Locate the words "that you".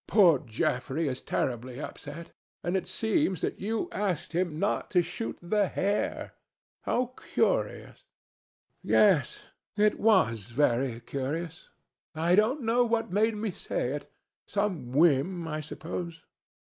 3.41-3.87